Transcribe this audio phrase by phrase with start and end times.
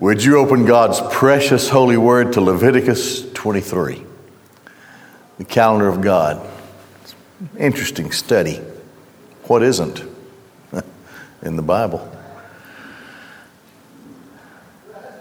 [0.00, 4.02] Would you open God's precious holy word to Leviticus 23,
[5.38, 6.44] the calendar of God?
[7.56, 8.60] Interesting study.
[9.44, 10.02] What isn't
[11.42, 12.10] in the Bible?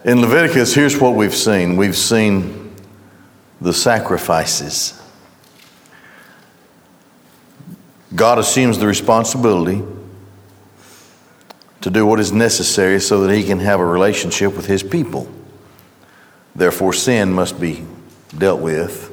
[0.04, 2.76] In Leviticus, here's what we've seen we've seen
[3.62, 5.00] the sacrifices.
[8.16, 9.84] God assumes the responsibility
[11.84, 15.28] to do what is necessary so that he can have a relationship with his people.
[16.56, 17.86] Therefore, sin must be
[18.38, 19.10] dealt with.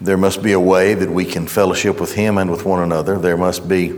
[0.00, 3.16] There must be a way that we can fellowship with him and with one another.
[3.16, 3.94] There must be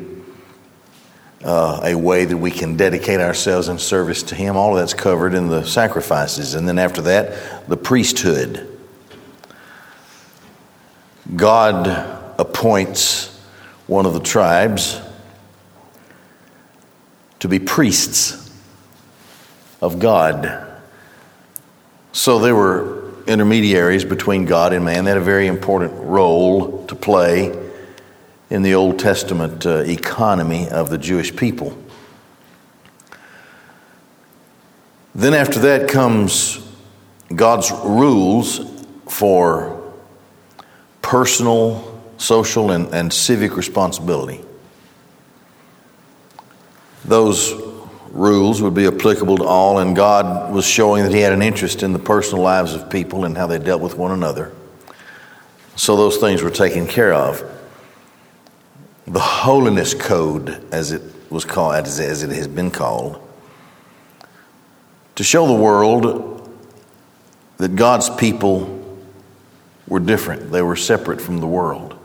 [1.43, 4.55] uh, a way that we can dedicate ourselves in service to him.
[4.55, 6.53] All of that's covered in the sacrifices.
[6.53, 8.79] And then after that, the priesthood.
[11.35, 11.87] God
[12.39, 13.35] appoints
[13.87, 15.01] one of the tribes
[17.47, 18.51] to be priests
[19.81, 20.67] of God.
[22.13, 25.05] So they were intermediaries between God and man.
[25.05, 27.57] They had a very important role to play
[28.51, 31.77] in the Old Testament uh, economy of the Jewish people.
[35.15, 36.61] Then, after that, comes
[37.35, 38.61] God's rules
[39.09, 39.93] for
[41.01, 44.46] personal, social, and, and civic responsibility
[47.07, 47.53] those
[48.11, 51.83] rules would be applicable to all, and God was showing that He had an interest
[51.83, 54.53] in the personal lives of people and how they dealt with one another.
[55.77, 57.45] So those things were taken care of.
[59.07, 63.23] The holiness code, as it was called, as it has been called,
[65.17, 66.51] to show the world
[67.59, 68.73] that God's people
[69.87, 70.51] were different.
[70.51, 71.97] They were separate from the world.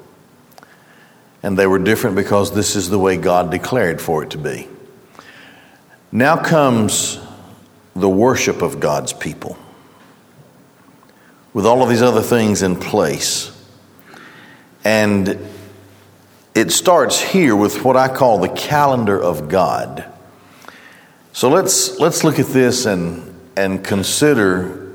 [1.44, 4.68] And they were different because this is the way God declared for it to be.
[6.12, 7.20] Now comes
[7.96, 9.58] the worship of God's people
[11.54, 13.52] with all of these other things in place.
[14.84, 15.40] And
[16.54, 20.06] it starts here with what I call the calendar of God.
[21.32, 24.94] So let's, let's look at this and, and consider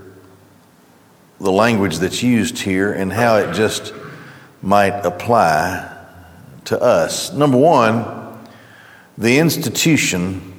[1.41, 3.95] the language that's used here and how it just
[4.61, 5.95] might apply
[6.67, 7.33] to us.
[7.33, 8.05] Number one,
[9.17, 10.56] the institution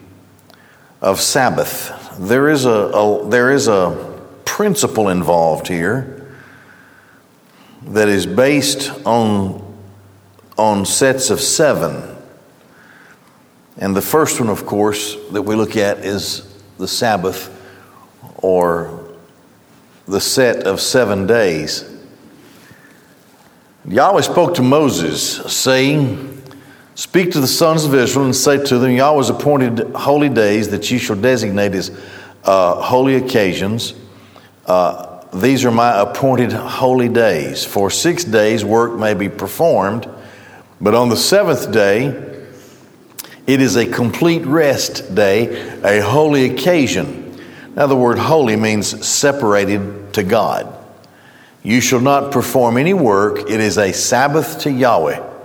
[1.02, 2.18] of Sabbath.
[2.20, 6.36] There is a, a, there is a principle involved here
[7.84, 9.78] that is based on,
[10.58, 12.16] on sets of seven.
[13.78, 17.54] And the first one, of course, that we look at is the Sabbath
[18.38, 19.16] or
[20.08, 21.88] the set of seven days.
[23.88, 26.37] Yahweh spoke to Moses, saying,
[26.98, 30.90] Speak to the sons of Israel and say to them, Yahweh's appointed holy days that
[30.90, 31.92] you shall designate as
[32.44, 33.94] uh, holy occasions.
[34.66, 37.64] Uh, these are my appointed holy days.
[37.64, 40.10] For six days work may be performed,
[40.82, 42.08] but on the seventh day
[43.46, 47.40] it is a complete rest day, a holy occasion.
[47.76, 50.76] Now, the word holy means separated to God.
[51.62, 55.36] You shall not perform any work, it is a Sabbath to Yahweh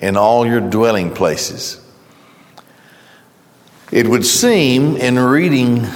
[0.00, 1.80] in all your dwelling places.
[3.92, 5.86] It would seem in reading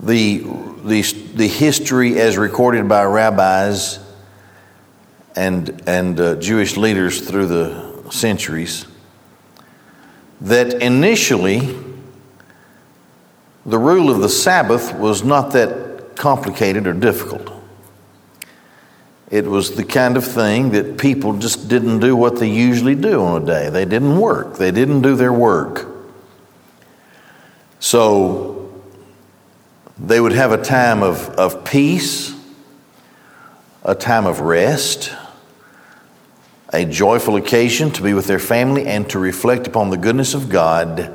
[0.00, 0.38] the,
[0.84, 1.02] the,
[1.34, 4.00] the history as recorded by rabbis
[5.36, 8.86] and, and uh, Jewish leaders through the centuries
[10.42, 11.60] that initially
[13.64, 17.61] the rule of the Sabbath was not that complicated or difficult.
[19.32, 23.22] It was the kind of thing that people just didn't do what they usually do
[23.22, 23.70] on a day.
[23.70, 25.86] They didn't work, they didn't do their work.
[27.80, 28.70] So
[29.98, 32.34] they would have a time of, of peace,
[33.82, 35.10] a time of rest,
[36.70, 40.50] a joyful occasion to be with their family and to reflect upon the goodness of
[40.50, 41.10] God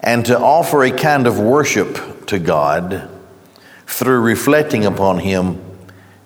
[0.00, 3.10] and to offer a kind of worship to God
[3.86, 5.69] through reflecting upon Him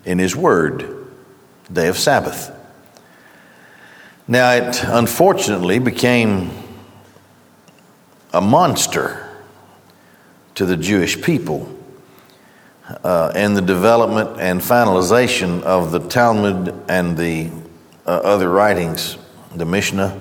[0.05, 1.09] in His Word,
[1.73, 2.51] day of Sabbath.
[4.27, 6.51] Now, it unfortunately became
[8.33, 9.29] a monster
[10.55, 11.69] to the Jewish people
[13.03, 17.51] uh, in the development and finalization of the Talmud and the
[18.07, 19.17] uh, other writings,
[19.55, 20.21] the Mishnah,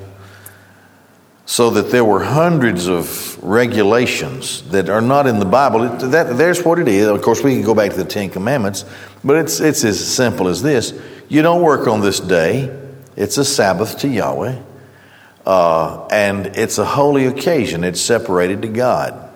[1.53, 5.83] so that there were hundreds of regulations that are not in the Bible.
[5.83, 7.07] It, that, there's what it is.
[7.07, 8.85] Of course, we can go back to the Ten Commandments,
[9.23, 10.93] but it's, it's as simple as this
[11.29, 12.75] you don't work on this day,
[13.15, 14.55] it's a Sabbath to Yahweh.
[15.45, 17.83] uh, and it's a holy occasion.
[17.83, 19.29] It's separated to God.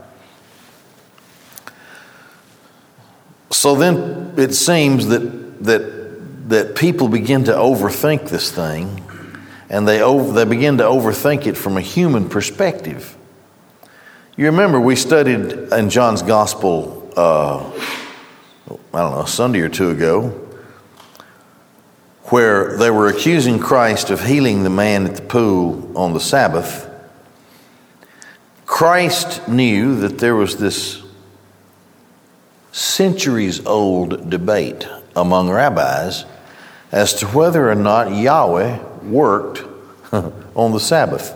[3.51, 9.03] So then it seems that that that people begin to overthink this thing,
[9.69, 13.17] and they over, they begin to overthink it from a human perspective.
[14.35, 19.89] You remember we studied in John's Gospel, uh, I don't know, a Sunday or two
[19.89, 20.29] ago,
[22.25, 26.87] where they were accusing Christ of healing the man at the pool on the Sabbath,
[28.65, 31.01] Christ knew that there was this
[32.71, 36.25] centuries old debate among rabbis
[36.91, 39.63] as to whether or not Yahweh worked
[40.11, 41.33] on the Sabbath.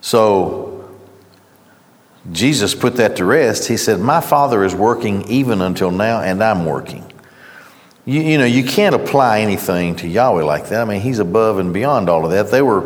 [0.00, 0.72] So
[2.30, 3.66] Jesus put that to rest.
[3.68, 7.10] He said, My Father is working even until now, and I'm working.
[8.04, 10.82] You, you know, you can't apply anything to Yahweh like that.
[10.82, 12.50] I mean, He's above and beyond all of that.
[12.50, 12.80] They were,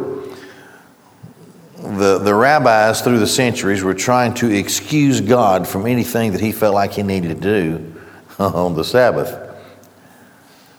[1.78, 6.52] the, the rabbis through the centuries were trying to excuse God from anything that He
[6.52, 7.94] felt like He needed to do
[8.38, 9.45] on the Sabbath.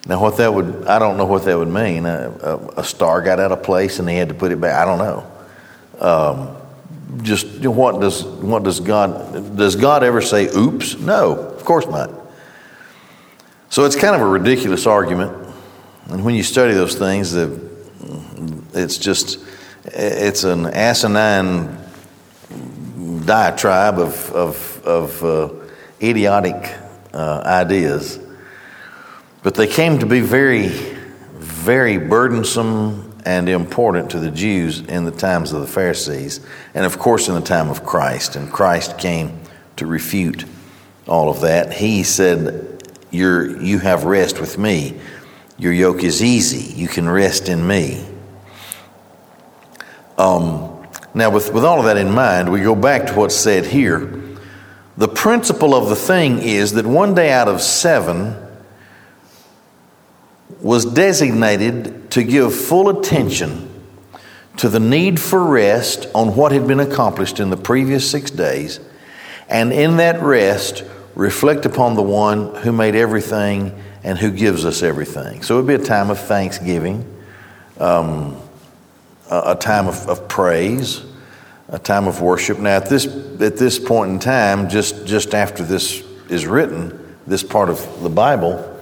[0.08, 2.06] Now, what that would, I don't know what that would mean.
[2.06, 4.76] A, a, a star got out of place and they had to put it back.
[4.76, 5.32] I don't know.
[6.00, 6.56] Um,
[7.24, 10.98] just what does, what does God, does God ever say, oops?
[10.98, 12.10] No, of course not.
[13.70, 15.34] So it's kind of a ridiculous argument.
[16.08, 17.34] And when you study those things,
[18.74, 19.40] it's just,
[19.84, 21.84] it's an asinine
[23.26, 25.50] diatribe of, of, of uh,
[26.02, 26.78] idiotic
[27.14, 28.20] uh, ideas.
[29.48, 30.68] But they came to be very,
[31.38, 36.42] very burdensome and important to the Jews in the times of the Pharisees,
[36.74, 38.36] and of course in the time of Christ.
[38.36, 39.40] And Christ came
[39.78, 40.44] to refute
[41.08, 41.72] all of that.
[41.72, 45.00] He said, you're, you have rest with me.
[45.58, 46.74] Your yoke is easy.
[46.74, 48.06] You can rest in me.
[50.18, 53.66] Um, now, with, with all of that in mind, we go back to what's said
[53.66, 54.22] here.
[54.98, 58.44] The principle of the thing is that one day out of seven
[60.62, 63.68] was designated to give full attention
[64.58, 68.80] to the need for rest on what had been accomplished in the previous six days,
[69.50, 70.84] and in that rest,
[71.16, 75.42] reflect upon the one who made everything and who gives us everything.
[75.44, 77.06] So it would be a time of thanksgiving,
[77.80, 78.38] um,
[79.30, 81.04] a, a, time of, of, praise,
[81.70, 82.60] a time of worship.
[82.60, 87.44] Now, at this, at this point in time, just, just after this is written, this
[87.44, 88.77] part of the Bible,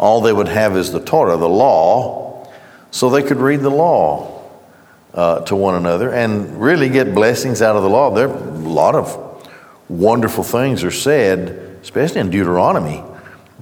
[0.00, 2.48] all they would have is the Torah, the law,
[2.90, 4.42] so they could read the law
[5.14, 8.10] uh, to one another and really get blessings out of the law.
[8.10, 9.48] There are a lot of
[9.88, 13.02] wonderful things are said especially in Deuteronomy.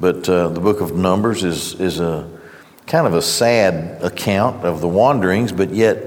[0.01, 2.29] But uh, the book of Numbers is, is a
[2.87, 6.05] kind of a sad account of the wanderings, but yet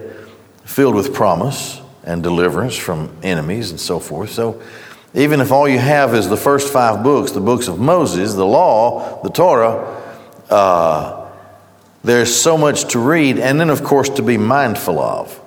[0.64, 4.32] filled with promise and deliverance from enemies and so forth.
[4.32, 4.62] So,
[5.14, 8.46] even if all you have is the first five books, the books of Moses, the
[8.46, 10.01] law, the Torah,
[10.52, 11.30] uh,
[12.04, 15.40] there's so much to read, and then, of course, to be mindful of.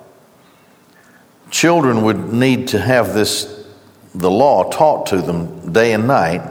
[1.51, 3.65] Children would need to have this,
[4.13, 6.41] the law taught to them day and night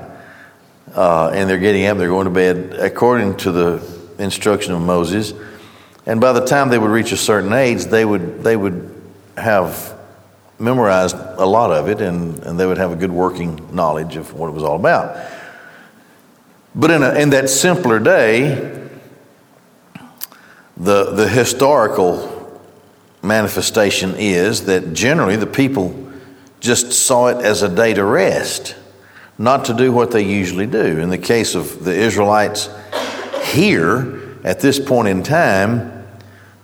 [0.94, 5.34] uh, and they're getting up, they're going to bed according to the instruction of Moses.
[6.06, 8.90] And by the time they would reach a certain age, they would, they would
[9.36, 9.92] have
[10.58, 14.32] memorized a lot of it and, and they would have a good working knowledge of
[14.34, 15.17] what it was all about.
[16.74, 18.88] But in, a, in that simpler day,
[20.76, 22.60] the, the historical
[23.22, 26.12] manifestation is that generally the people
[26.60, 28.76] just saw it as a day to rest
[29.38, 31.00] not to do what they usually do.
[31.00, 32.69] In the case of the Israelites
[33.52, 36.06] here, at this point in time,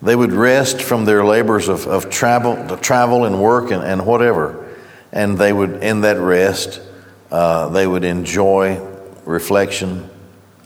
[0.02, 4.68] they would rest from their labors of, of travel, travel and work and, and whatever.
[5.12, 6.80] And they would, in that rest,
[7.30, 8.76] uh, they would enjoy
[9.30, 10.10] reflection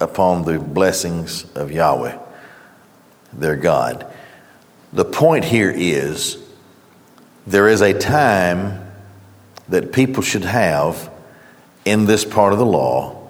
[0.00, 2.18] upon the blessings of Yahweh,
[3.32, 4.10] their God.
[4.92, 6.42] The point here is
[7.46, 8.80] there is a time
[9.68, 11.10] that people should have
[11.84, 13.28] in this part of the law,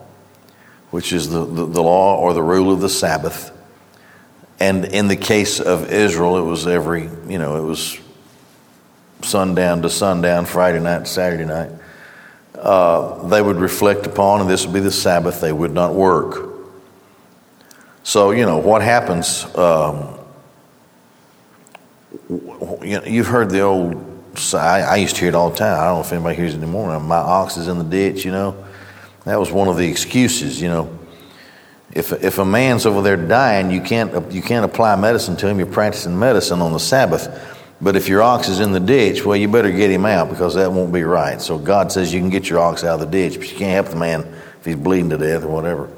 [0.90, 3.50] which is the, the, the, law or the rule of the Sabbath.
[4.60, 7.98] And in the case of Israel, it was every, you know, it was
[9.22, 11.70] sundown to sundown, Friday night Saturday night.
[12.64, 16.50] Uh, they would reflect upon, and this would be the Sabbath, they would not work.
[18.02, 19.44] So, you know, what happens?
[19.54, 20.18] Um,
[22.82, 24.14] you've heard the old
[24.54, 25.78] I, I, used to hear it all the time.
[25.78, 26.98] I don't know if anybody hears it anymore.
[26.98, 28.64] My ox is in the ditch, you know.
[29.24, 30.98] That was one of the excuses, you know.
[31.92, 35.58] If, if a man's over there dying, you can't, you can't apply medicine to him.
[35.58, 37.28] You're practicing medicine on the Sabbath.
[37.80, 40.54] But if your ox is in the ditch, well, you better get him out because
[40.54, 41.40] that won't be right.
[41.40, 43.72] So God says you can get your ox out of the ditch, but you can't
[43.72, 44.20] help the man
[44.58, 45.90] if he's bleeding to death or whatever.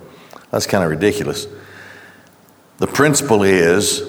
[0.51, 1.47] That's kind of ridiculous.
[2.79, 4.03] The principle is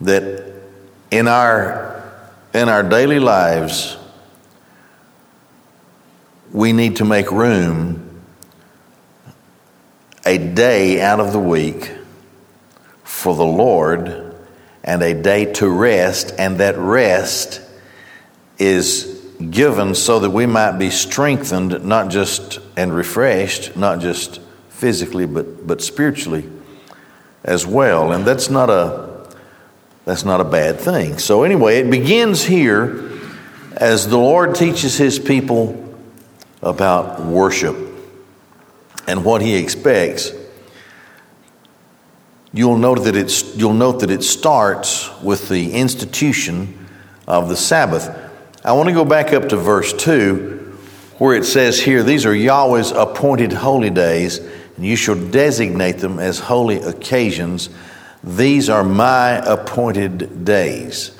[0.00, 0.54] that
[1.10, 2.04] in our,
[2.54, 3.96] in our daily lives,
[6.52, 8.22] we need to make room
[10.24, 11.92] a day out of the week
[13.02, 14.27] for the Lord
[14.88, 17.60] and a day to rest, and that rest
[18.58, 19.04] is
[19.50, 24.40] given so that we might be strengthened, not just and refreshed, not just
[24.70, 26.48] physically, but, but spiritually
[27.44, 28.12] as well.
[28.12, 29.28] And that's not a
[30.06, 31.18] that's not a bad thing.
[31.18, 33.10] So anyway, it begins here
[33.76, 35.94] as the Lord teaches his people
[36.62, 37.76] about worship
[39.06, 40.32] and what he expects.
[42.52, 46.86] You'll note that it's you'll note that it starts with the institution
[47.26, 48.08] of the Sabbath.
[48.64, 50.58] I want to go back up to verse 2
[51.18, 56.18] where it says here, These are Yahweh's appointed holy days, and you shall designate them
[56.18, 57.70] as holy occasions.
[58.22, 61.16] These are my appointed days.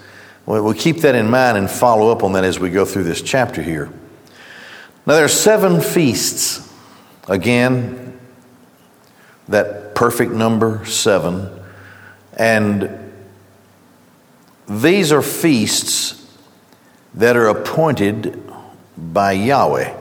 [0.46, 3.20] We'll keep that in mind and follow up on that as we go through this
[3.20, 3.90] chapter here.
[5.04, 6.72] Now, there are seven feasts.
[7.28, 8.18] Again,
[9.48, 11.50] that perfect number, seven.
[12.34, 13.12] And
[14.68, 16.24] these are feasts
[17.14, 18.40] that are appointed
[18.96, 19.92] by Yahweh.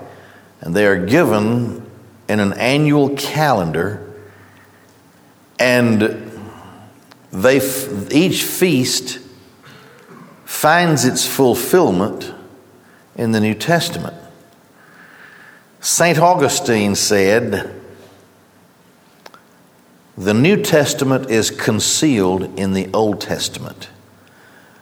[0.62, 1.84] And they are given
[2.30, 4.14] in an annual calendar.
[5.58, 6.32] And
[7.32, 7.58] they,
[8.12, 9.18] each feast
[10.46, 12.32] finds its fulfillment
[13.16, 14.16] in the New Testament.
[15.82, 16.20] St.
[16.20, 17.77] Augustine said,
[20.18, 23.90] The New Testament is concealed in the Old Testament.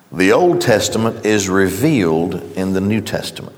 [0.10, 3.56] The Old Testament is revealed in the New Testament.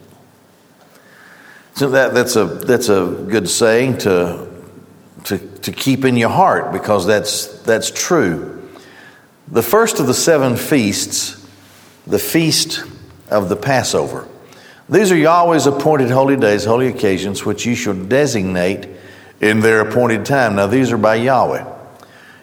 [1.76, 4.48] So that, that's, a, that's a good saying to,
[5.26, 8.68] to, to keep in your heart because that's, that's true.
[9.48, 11.48] The first of the seven feasts,
[12.08, 12.84] the feast
[13.30, 14.28] of the Passover.
[14.90, 18.88] These are Yahweh's appointed holy days, holy occasions, which you shall designate
[19.42, 20.56] in their appointed time.
[20.56, 21.74] Now, these are by Yahweh.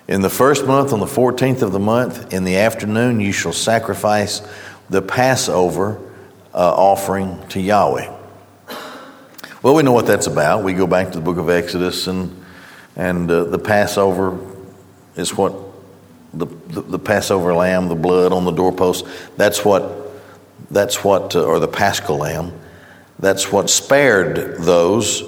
[0.07, 3.53] In the first month, on the 14th of the month, in the afternoon, you shall
[3.53, 4.43] sacrifice
[4.91, 5.99] the Passover
[6.53, 8.13] uh, offering to Yahweh.
[9.63, 10.63] Well, we know what that's about.
[10.63, 12.45] We go back to the book of Exodus, and,
[12.97, 14.39] and uh, the Passover
[15.17, 15.55] is what
[16.35, 19.07] the, the, the, Passover lamb, the blood on the doorpost,
[19.39, 20.11] that's what,
[20.71, 22.53] that's what uh, or the paschal lamb,
[23.19, 25.23] that's what spared those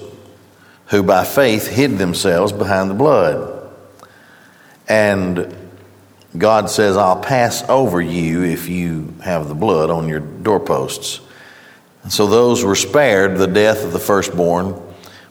[0.86, 3.70] who by faith hid themselves behind the blood.
[4.88, 5.54] And
[6.38, 11.20] God says, I'll pass over you if you have the blood on your doorposts.
[12.02, 14.80] And so those were spared the death of the firstborn,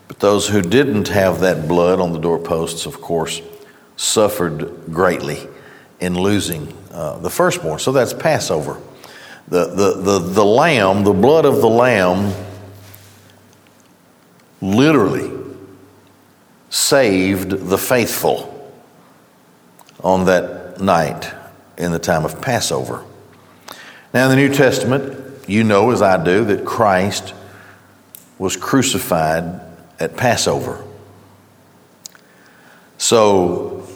[0.07, 3.41] but those who didn't have that blood on the doorposts, of course,
[3.95, 5.47] suffered greatly
[6.01, 7.79] in losing uh, the firstborn.
[7.79, 8.81] So that's Passover.
[9.47, 12.33] The, the, the, the lamb, the blood of the lamb,
[14.59, 15.35] literally
[16.75, 18.51] saved the faithful
[20.03, 21.34] on that night
[21.77, 23.01] in the time of Passover.
[24.13, 27.34] Now, in the New Testament, you know, as I do, that Christ
[28.38, 29.62] was crucified
[30.01, 30.84] at Passover.
[32.98, 33.88] So,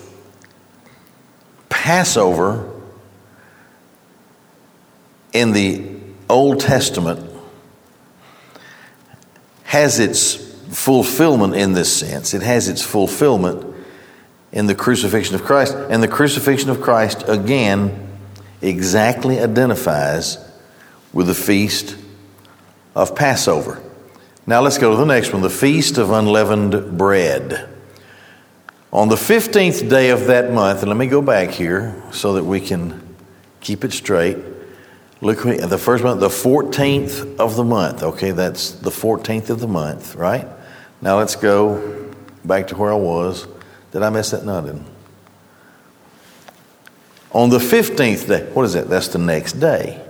[1.67, 2.81] Passover
[5.33, 5.98] in the
[6.29, 7.29] Old Testament
[9.65, 12.33] has its fulfillment in this sense.
[12.33, 13.75] It has its fulfillment
[14.51, 15.75] in the crucifixion of Christ.
[15.75, 18.07] And the crucifixion of Christ, again,
[18.61, 20.38] exactly identifies
[21.13, 21.97] with the feast
[22.95, 23.81] of Passover.
[24.45, 27.69] Now let's go to the next one the Feast of Unleavened Bread.
[28.91, 32.43] On the 15th day of that month, and let me go back here so that
[32.43, 33.15] we can
[33.61, 34.38] keep it straight.
[35.21, 38.01] Look at the first month, the 14th of the month.
[38.01, 40.47] Okay, that's the 14th of the month, right?
[41.01, 42.12] Now let's go
[42.44, 43.48] back to where I was.
[43.91, 44.46] Did I miss that?
[44.46, 44.86] No, I didn't.
[47.32, 48.89] On the 15th day, what is that?
[48.89, 50.06] That's the next day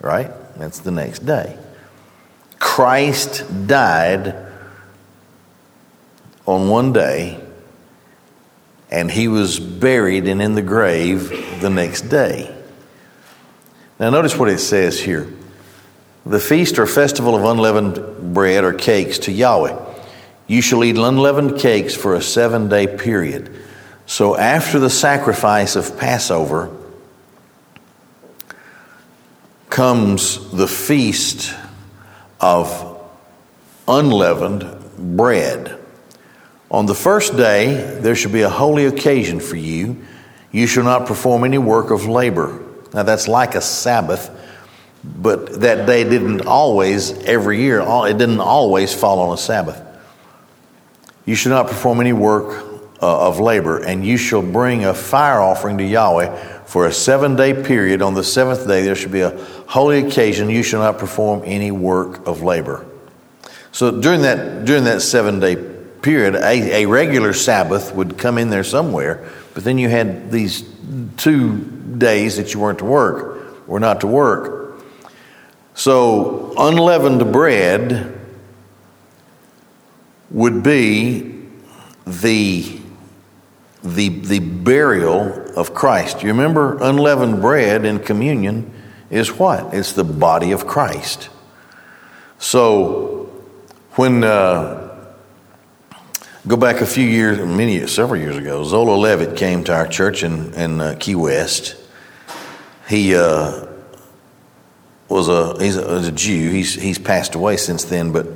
[0.00, 0.30] right?
[0.56, 1.58] That's the next day.
[2.58, 4.34] Christ died
[6.46, 7.40] on one day,
[8.90, 12.54] and he was buried and in the grave the next day.
[14.00, 15.32] Now, notice what it says here
[16.26, 19.76] the feast or festival of unleavened bread or cakes to Yahweh.
[20.46, 23.54] You shall eat unleavened cakes for a seven day period.
[24.06, 26.74] So after the sacrifice of Passover
[29.68, 31.54] comes the feast
[32.40, 33.00] of
[33.86, 34.66] unleavened
[35.16, 35.78] bread.
[36.70, 40.04] On the first day, there shall be a holy occasion for you.
[40.52, 42.62] You shall not perform any work of labor.
[42.92, 44.30] Now, that's like a Sabbath,
[45.04, 49.80] but that day didn't always, every year, it didn't always fall on a Sabbath.
[51.24, 52.64] You shall not perform any work
[53.00, 57.36] uh, of labor, and you shall bring a fire offering to Yahweh for a seven
[57.36, 58.02] day period.
[58.02, 59.38] On the seventh day, there should be a
[59.68, 60.50] holy occasion.
[60.50, 62.84] You shall not perform any work of labor.
[63.72, 65.56] So during that, during that seven day
[66.02, 70.68] period, a, a regular Sabbath would come in there somewhere, but then you had these
[71.16, 71.58] two
[71.98, 74.57] days that you weren't to work, or not to work.
[75.78, 78.12] So unleavened bread
[80.28, 81.40] would be
[82.04, 82.80] the
[83.84, 86.24] the, the burial of Christ.
[86.24, 88.72] You remember, unleavened bread in communion
[89.08, 89.72] is what?
[89.72, 91.30] It's the body of Christ.
[92.40, 93.30] So,
[93.92, 95.14] when, uh,
[96.48, 100.24] go back a few years, many, several years ago, Zola Levitt came to our church
[100.24, 101.76] in, in uh, Key West.
[102.88, 103.67] He uh,
[105.08, 106.50] was a, he's a, a Jew.
[106.50, 108.26] He's, he's passed away since then, but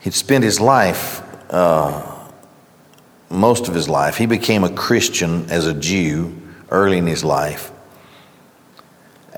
[0.00, 2.14] he'd spent his life uh,
[3.30, 4.16] most of his life.
[4.16, 7.70] He became a Christian as a Jew early in his life.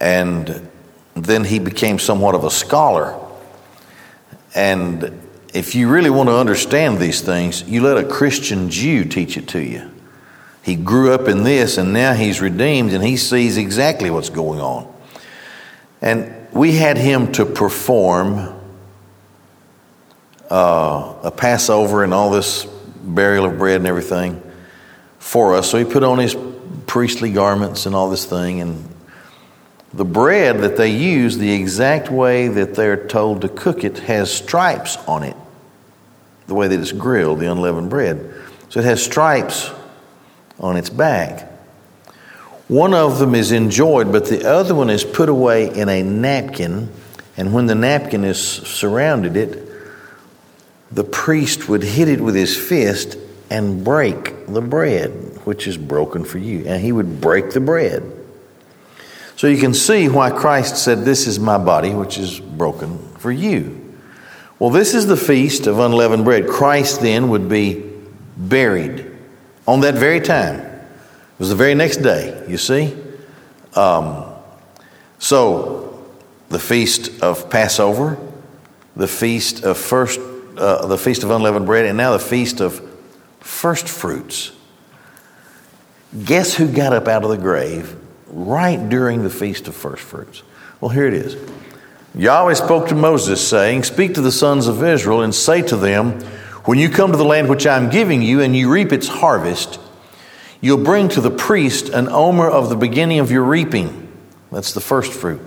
[0.00, 0.68] And
[1.14, 3.18] then he became somewhat of a scholar.
[4.54, 5.20] And
[5.54, 9.48] if you really want to understand these things, you let a Christian Jew teach it
[9.48, 9.90] to you.
[10.62, 14.60] He grew up in this and now he's redeemed and he sees exactly what's going
[14.60, 14.92] on.
[16.00, 18.54] And we had him to perform
[20.50, 22.64] uh, a Passover and all this
[23.02, 24.42] burial of bread and everything
[25.18, 25.70] for us.
[25.70, 26.36] So he put on his
[26.86, 28.60] priestly garments and all this thing.
[28.60, 28.88] And
[29.92, 34.32] the bread that they use, the exact way that they're told to cook it, has
[34.32, 35.36] stripes on it.
[36.46, 38.34] The way that it's grilled, the unleavened bread.
[38.68, 39.70] So it has stripes
[40.60, 41.47] on its back.
[42.68, 46.92] One of them is enjoyed, but the other one is put away in a napkin.
[47.36, 49.66] And when the napkin is surrounded it,
[50.90, 53.16] the priest would hit it with his fist
[53.50, 55.10] and break the bread,
[55.44, 56.66] which is broken for you.
[56.66, 58.02] And he would break the bread.
[59.36, 63.32] So you can see why Christ said, This is my body, which is broken for
[63.32, 63.96] you.
[64.58, 66.48] Well, this is the feast of unleavened bread.
[66.48, 67.84] Christ then would be
[68.36, 69.16] buried
[69.66, 70.67] on that very time.
[71.38, 72.96] It was the very next day, you see?
[73.74, 74.24] Um,
[75.20, 76.04] so,
[76.48, 78.18] the feast of Passover,
[78.96, 80.18] the feast of first
[80.58, 82.82] uh, the Feast of Unleavened Bread, and now the Feast of
[83.40, 84.52] First Fruits.
[86.24, 87.96] Guess who got up out of the grave
[88.26, 90.42] right during the Feast of First Fruits?
[90.80, 91.36] Well, here it is.
[92.14, 96.20] Yahweh spoke to Moses, saying, Speak to the sons of Israel and say to them,
[96.64, 99.06] When you come to the land which I am giving you and you reap its
[99.06, 99.78] harvest,
[100.60, 104.12] you'll bring to the priest an omer of the beginning of your reaping.
[104.50, 105.40] That's the first fruit.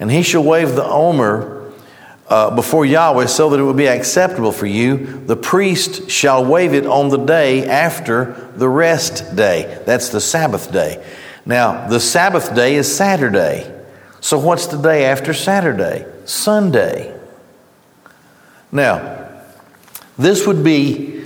[0.00, 1.72] And he shall wave the omer
[2.28, 5.06] uh, before Yahweh so that it will be acceptable for you.
[5.26, 9.82] The priest shall wave it on the day after the rest day.
[9.86, 11.04] That's the Sabbath day.
[11.46, 13.74] Now, the Sabbath day is Saturday.
[14.20, 16.04] So, what's the day after Saturday?
[16.26, 17.18] Sunday.
[18.70, 19.30] Now,
[20.18, 21.24] this would be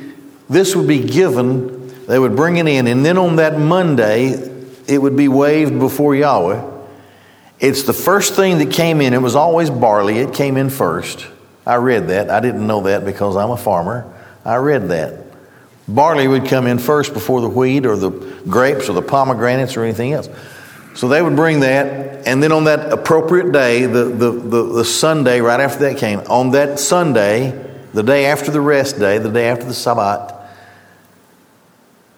[0.49, 1.72] this would be given.
[2.07, 4.33] They would bring it in, and then on that Monday,
[4.87, 6.71] it would be waved before Yahweh.
[7.61, 9.15] It's the first thing that came in.
[9.15, 10.19] It was always barley.
[10.19, 11.27] It came in first.
[11.65, 12.29] I read that.
[12.29, 14.13] I didn't know that because I'm a farmer.
[14.45, 15.21] I read that.
[15.87, 18.11] Barley would come in first before the wheat or the
[18.49, 20.29] grapes or the pomegranates or anything else.
[20.95, 24.85] So they would bring that, and then on that appropriate day, the, the, the, the,
[24.85, 27.51] Sunday right after that came, on that Sunday,
[27.95, 30.42] the day after the rest day, the day after the Sabbath,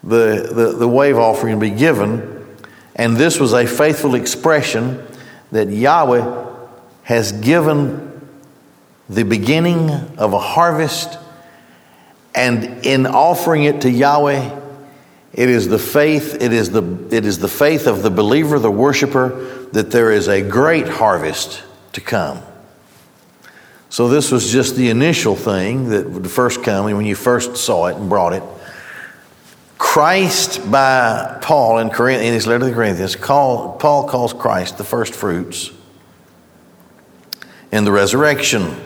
[0.05, 2.47] the, the, the wave offering to be given,
[2.95, 5.05] and this was a faithful expression
[5.51, 6.45] that Yahweh
[7.05, 8.11] has given
[9.09, 11.19] the beginning of a harvest,
[12.35, 14.61] and in offering it to Yahweh,
[15.33, 18.71] it is the faith, it is the, it is the faith of the believer, the
[18.71, 21.63] worshiper, that there is a great harvest
[21.93, 22.41] to come.
[23.91, 27.87] So this was just the initial thing that would first come when you first saw
[27.87, 28.43] it and brought it.
[29.79, 34.85] Christ, by Paul in, in his letter to the Corinthians, call, Paul calls Christ the
[34.85, 35.71] first fruits
[37.73, 38.77] in the resurrection.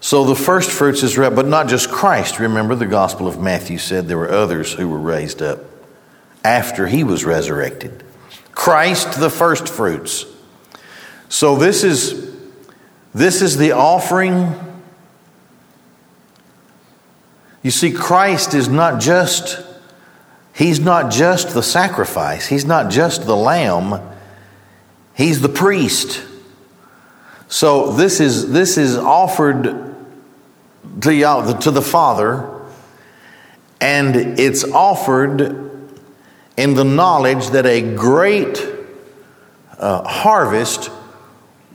[0.00, 2.38] So the first fruits is, but not just Christ.
[2.38, 5.60] Remember, the Gospel of Matthew said there were others who were raised up
[6.44, 8.02] after he was resurrected.
[8.52, 10.26] Christ, the first fruits.
[11.28, 12.32] So this is
[13.14, 14.54] this is the offering.
[17.62, 19.62] You see, Christ is not just
[20.54, 22.46] He's not just the sacrifice.
[22.46, 24.00] He's not just the lamb.
[25.14, 26.22] He's the priest.
[27.48, 29.64] So this is this is offered
[31.02, 32.62] to to the Father,
[33.80, 35.40] and it's offered
[36.56, 38.66] in the knowledge that a great
[39.78, 40.90] uh, harvest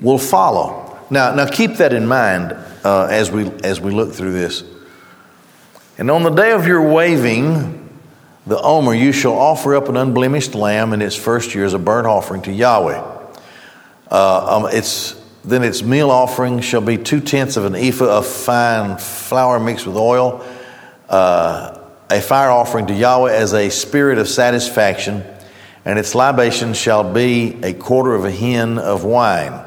[0.01, 0.99] will follow.
[1.09, 4.63] Now, now keep that in mind uh, as we as we look through this.
[5.99, 7.89] And on the day of your waving,
[8.45, 11.79] the Omer, you shall offer up an unblemished lamb in its first year as a
[11.79, 13.01] burnt offering to Yahweh.
[14.11, 18.27] Uh, um, it's then its meal offering shall be two tenths of an ephah of
[18.27, 20.45] fine flour mixed with oil,
[21.09, 21.79] uh,
[22.11, 25.23] a fire offering to Yahweh as a spirit of satisfaction,
[25.83, 29.63] and its libation shall be a quarter of a hin of wine.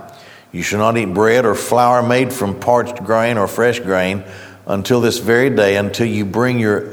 [0.53, 4.23] You shall not eat bread or flour made from parched grain or fresh grain
[4.66, 6.92] until this very day, until you bring your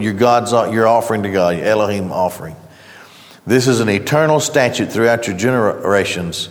[0.00, 2.56] your God's your offering to God, your Elohim offering.
[3.46, 6.48] This is an eternal statute throughout your generations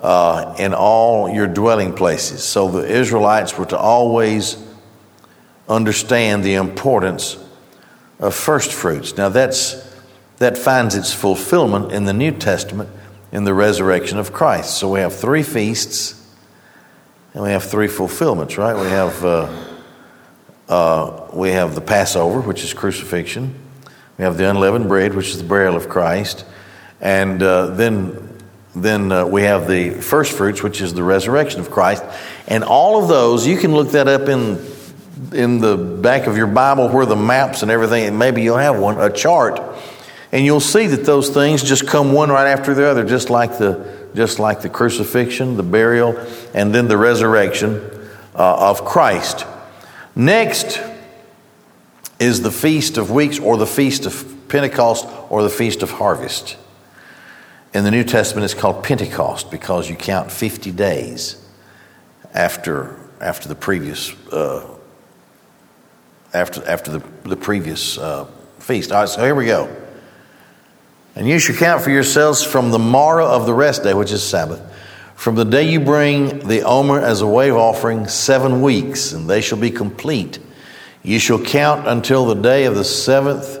[0.00, 2.44] uh, in all your dwelling places.
[2.44, 4.56] So the Israelites were to always
[5.68, 7.36] understand the importance
[8.20, 9.16] of first fruits.
[9.16, 9.86] Now that's
[10.38, 12.88] that finds its fulfillment in the New Testament
[13.32, 14.78] in the resurrection of Christ.
[14.78, 16.14] So we have three feasts
[17.34, 18.74] and we have three fulfillments, right?
[18.74, 19.67] We have uh,
[20.68, 23.54] uh, we have the Passover, which is crucifixion.
[24.18, 26.44] We have the unleavened bread, which is the burial of Christ,
[27.00, 28.28] and uh, then
[28.82, 32.04] then uh, we have the first fruits, which is the resurrection of Christ.
[32.46, 34.58] And all of those, you can look that up in,
[35.32, 38.78] in the back of your Bible where the maps and everything, and maybe you'll have
[38.78, 39.60] one, a chart.
[40.30, 43.58] And you'll see that those things just come one right after the other, just like
[43.58, 46.16] the, just like the crucifixion, the burial,
[46.52, 47.76] and then the resurrection
[48.34, 49.46] uh, of Christ.
[50.18, 50.80] Next
[52.18, 56.56] is the Feast of Weeks, or the Feast of Pentecost, or the Feast of Harvest.
[57.72, 61.40] In the New Testament, it's called Pentecost because you count 50 days
[62.34, 64.68] after, after the previous, uh,
[66.34, 68.24] after, after the, the previous uh,
[68.58, 68.90] feast.
[68.90, 69.72] All right, so here we go.
[71.14, 74.24] And you shall count for yourselves from the morrow of the rest day, which is
[74.24, 74.60] Sabbath,
[75.18, 79.40] from the day you bring the omer as a wave offering, seven weeks, and they
[79.40, 80.38] shall be complete.
[81.02, 83.58] You shall count until the day of the seventh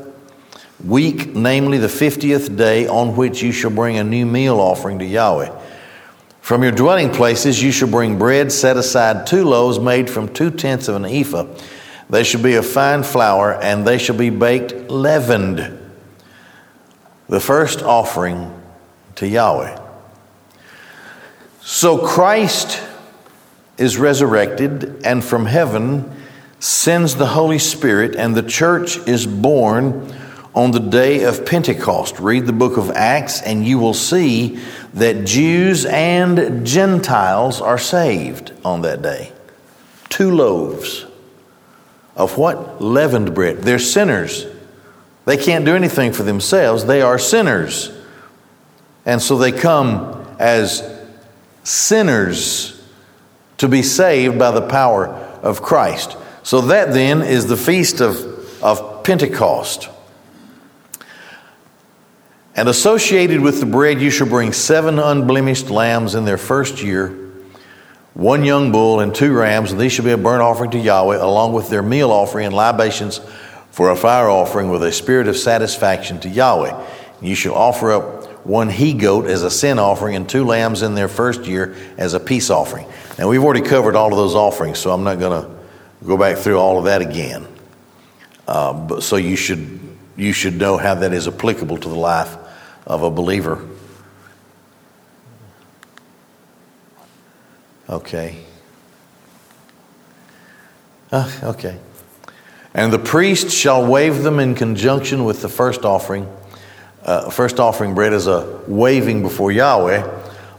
[0.84, 5.04] week, namely the fiftieth day, on which you shall bring a new meal offering to
[5.04, 5.50] Yahweh.
[6.40, 10.52] From your dwelling places you shall bring bread set aside two loaves made from two
[10.52, 11.48] tenths of an ephah.
[12.08, 15.76] They shall be of fine flour, and they shall be baked leavened.
[17.28, 18.48] The first offering
[19.16, 19.87] to Yahweh.
[21.70, 22.82] So Christ
[23.76, 26.10] is resurrected, and from heaven
[26.60, 30.10] sends the Holy Spirit, and the church is born
[30.54, 32.20] on the day of Pentecost.
[32.20, 34.58] Read the book of Acts, and you will see
[34.94, 39.30] that Jews and Gentiles are saved on that day.
[40.08, 41.04] Two loaves
[42.16, 42.80] of what?
[42.80, 43.58] Leavened bread.
[43.58, 44.46] They're sinners.
[45.26, 47.92] They can't do anything for themselves, they are sinners.
[49.04, 50.97] And so they come as
[51.68, 52.80] sinners
[53.58, 55.08] to be saved by the power
[55.42, 56.16] of Christ.
[56.42, 59.90] So that then is the feast of, of Pentecost.
[62.54, 67.08] And associated with the bread, you shall bring seven unblemished lambs in their first year,
[68.14, 71.22] one young bull and two rams, and these shall be a burnt offering to Yahweh,
[71.22, 73.20] along with their meal offering and libations
[73.70, 76.72] for a fire offering with a spirit of satisfaction to Yahweh.
[77.18, 80.82] And you shall offer up one he goat as a sin offering and two lambs
[80.82, 82.86] in their first year as a peace offering.
[83.18, 85.50] Now, we've already covered all of those offerings, so I'm not going to
[86.06, 87.46] go back through all of that again.
[88.46, 89.80] Uh, but, so you should,
[90.16, 92.36] you should know how that is applicable to the life
[92.86, 93.66] of a believer.
[97.90, 98.36] Okay.
[101.10, 101.78] Uh, okay.
[102.74, 106.28] And the priest shall wave them in conjunction with the first offering.
[107.08, 110.06] Uh, first offering bread is a waving before Yahweh.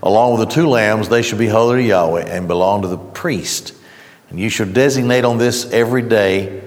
[0.01, 2.97] Along with the two lambs, they should be holy to Yahweh and belong to the
[2.97, 3.75] priest.
[4.31, 6.63] And you shall designate on this every day,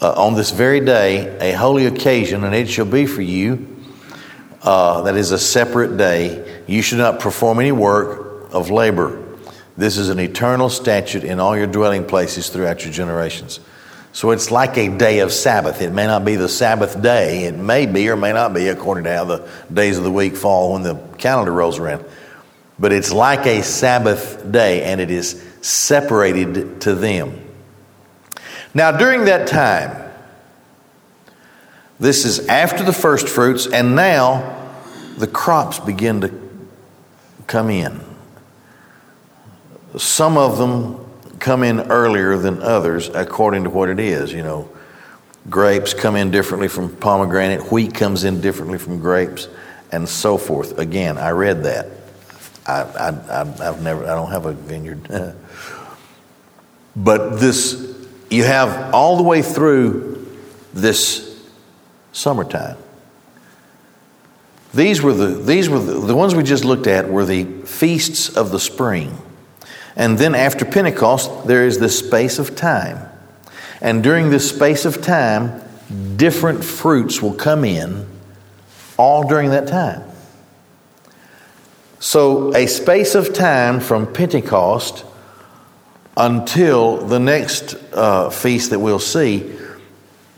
[0.00, 3.76] uh, on this very day, a holy occasion, and it shall be for you
[4.62, 6.62] uh, that is a separate day.
[6.68, 9.20] You should not perform any work of labor.
[9.76, 13.58] This is an eternal statute in all your dwelling places throughout your generations.
[14.12, 15.80] So it's like a day of Sabbath.
[15.80, 17.44] It may not be the Sabbath day.
[17.44, 20.36] It may be or may not be according to how the days of the week
[20.36, 22.04] fall when the calendar rolls around.
[22.78, 27.40] But it's like a Sabbath day and it is separated to them.
[28.74, 30.10] Now, during that time,
[32.00, 34.70] this is after the first fruits, and now
[35.18, 36.32] the crops begin to
[37.46, 38.00] come in.
[39.96, 41.01] Some of them
[41.42, 44.32] come in earlier than others according to what it is.
[44.32, 44.70] You know,
[45.50, 49.48] grapes come in differently from pomegranate, wheat comes in differently from grapes,
[49.90, 50.78] and so forth.
[50.78, 51.88] Again, I read that.
[52.64, 55.08] I, I, I've never, I don't have a vineyard.
[56.96, 57.92] but this,
[58.30, 60.38] you have all the way through
[60.72, 61.42] this
[62.12, 62.78] summertime.
[64.72, 68.34] These were the, these were the, the ones we just looked at were the feasts
[68.34, 69.18] of the spring.
[69.96, 73.08] And then after Pentecost, there is this space of time.
[73.80, 75.60] And during this space of time,
[76.16, 78.06] different fruits will come in
[78.96, 80.04] all during that time.
[81.98, 85.04] So, a space of time from Pentecost
[86.16, 89.56] until the next uh, feast that we'll see.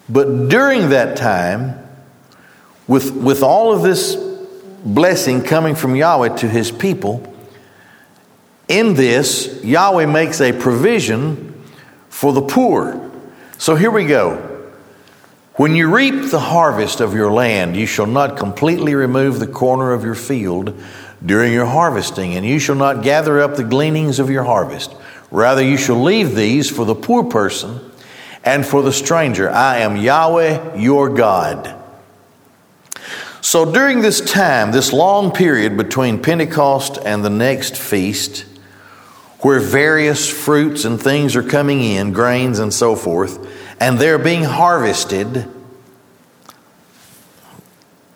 [0.08, 1.78] But during that time,
[2.86, 4.14] with, with all of this
[4.84, 7.33] blessing coming from Yahweh to his people,
[8.68, 11.62] in this, Yahweh makes a provision
[12.08, 13.10] for the poor.
[13.58, 14.50] So here we go.
[15.56, 19.92] When you reap the harvest of your land, you shall not completely remove the corner
[19.92, 20.80] of your field
[21.24, 24.94] during your harvesting, and you shall not gather up the gleanings of your harvest.
[25.30, 27.80] Rather, you shall leave these for the poor person
[28.42, 29.48] and for the stranger.
[29.50, 31.80] I am Yahweh your God.
[33.40, 38.46] So during this time, this long period between Pentecost and the next feast,
[39.44, 43.46] where various fruits and things are coming in, grains and so forth,
[43.78, 45.46] and they're being harvested,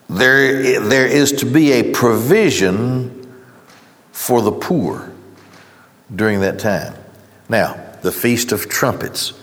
[0.08, 3.30] there, there is to be a provision
[4.10, 5.12] for the poor
[6.16, 6.94] during that time.
[7.46, 9.34] Now, the Feast of Trumpets.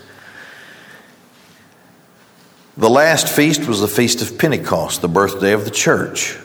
[2.76, 6.36] The last feast was the Feast of Pentecost, the birthday of the church.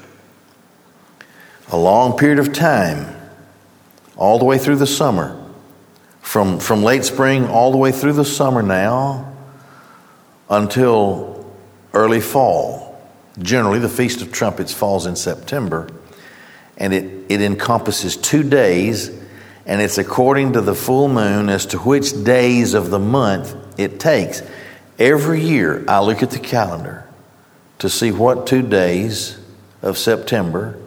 [1.69, 3.20] A long period of time
[4.21, 5.35] all the way through the summer.
[6.21, 9.35] From, from late spring all the way through the summer now
[10.47, 11.51] until
[11.91, 13.01] early fall.
[13.39, 15.89] Generally, the Feast of Trumpets falls in September,
[16.77, 19.09] and it, it encompasses two days,
[19.65, 23.99] and it's according to the full moon as to which days of the month it
[23.99, 24.43] takes.
[24.99, 27.07] Every year, I look at the calendar
[27.79, 29.39] to see what two days
[29.81, 30.77] of September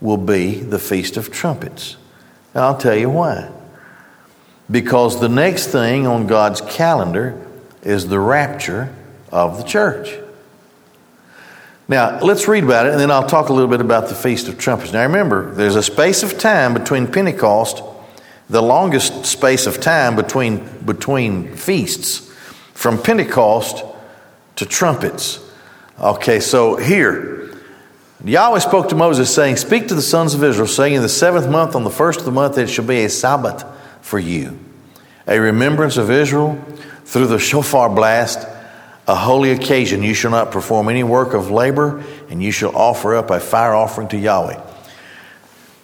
[0.00, 1.98] will be the Feast of Trumpets.
[2.54, 3.50] I'll tell you why.
[4.70, 7.40] Because the next thing on God's calendar
[7.82, 8.94] is the rapture
[9.30, 10.16] of the church.
[11.86, 14.48] Now, let's read about it, and then I'll talk a little bit about the Feast
[14.48, 14.92] of Trumpets.
[14.92, 17.82] Now, remember, there's a space of time between Pentecost,
[18.48, 22.32] the longest space of time between, between feasts,
[22.72, 23.84] from Pentecost
[24.56, 25.40] to trumpets.
[26.00, 27.53] Okay, so here,
[28.24, 31.48] Yahweh spoke to Moses, saying, Speak to the sons of Israel, saying, In the seventh
[31.48, 33.64] month, on the first of the month, it shall be a Sabbath
[34.00, 34.58] for you,
[35.26, 36.58] a remembrance of Israel
[37.04, 38.48] through the shofar blast,
[39.06, 40.02] a holy occasion.
[40.02, 43.74] You shall not perform any work of labor, and you shall offer up a fire
[43.74, 44.58] offering to Yahweh.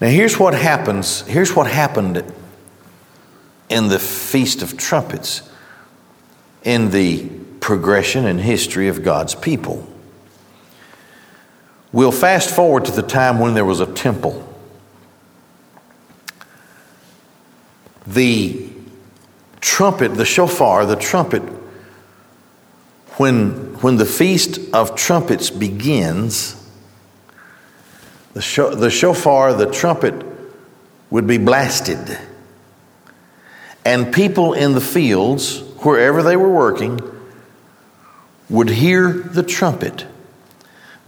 [0.00, 1.20] Now, here's what happens.
[1.22, 2.24] Here's what happened
[3.68, 5.42] in the Feast of Trumpets,
[6.64, 7.28] in the
[7.60, 9.86] progression and history of God's people.
[11.92, 14.46] We'll fast forward to the time when there was a temple.
[18.06, 18.68] The
[19.60, 21.42] trumpet, the shofar, the trumpet,
[23.16, 26.56] when, when the Feast of Trumpets begins,
[28.34, 30.14] the, sho- the shofar, the trumpet,
[31.10, 32.18] would be blasted.
[33.84, 37.00] And people in the fields, wherever they were working,
[38.48, 40.06] would hear the trumpet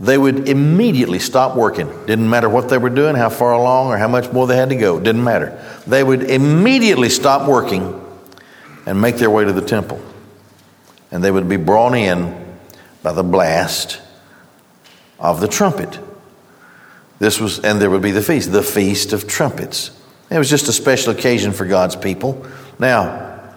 [0.03, 1.87] they would immediately stop working.
[2.07, 4.71] Didn't matter what they were doing, how far along, or how much more they had
[4.71, 4.99] to go.
[4.99, 5.65] Didn't matter.
[5.87, 8.05] They would immediately stop working
[8.85, 10.03] and make their way to the temple.
[11.13, 12.59] And they would be brought in
[13.05, 14.01] by the blast
[15.21, 16.01] of the trumpet.
[17.21, 19.93] This was, and there would be the feast, the Feast of Trumpets.
[20.31, 22.45] It was just a special occasion for God's people.
[22.77, 23.55] Now,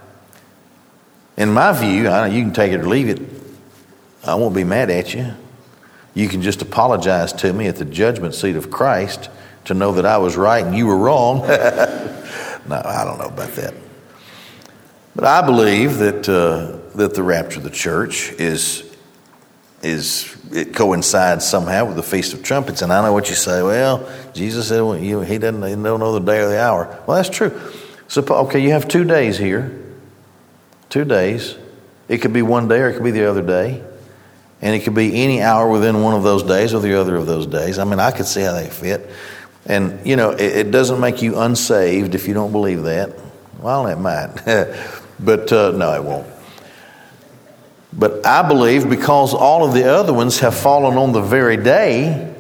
[1.38, 3.20] in my view, I, you can take it or leave it.
[4.24, 5.34] I won't be mad at you.
[6.16, 9.30] You can just apologize to me at the judgment seat of Christ
[9.66, 11.46] to know that I was right and you were wrong.
[12.68, 13.74] No, I don't know about that.
[15.16, 18.84] But I believe that, uh, that the rapture of the church is,
[19.82, 22.82] is, it coincides somehow with the Feast of Trumpets.
[22.82, 26.14] And I know what you say, well, Jesus said well, he, doesn't, he don't know
[26.14, 26.86] the day or the hour.
[27.06, 27.56] Well, that's true.
[28.08, 29.80] So, okay, you have two days here.
[30.90, 31.56] Two days.
[32.08, 33.84] It could be one day or it could be the other day.
[34.62, 37.26] And it could be any hour within one of those days or the other of
[37.26, 37.78] those days.
[37.78, 39.10] I mean, I could see how they fit.
[39.66, 43.14] And, you know, it, it doesn't make you unsaved if you don't believe that.
[43.60, 44.36] Well, it might.
[45.20, 46.28] but uh, no, it won't.
[47.98, 52.34] But I believe because all of the other ones have fallen on the very day,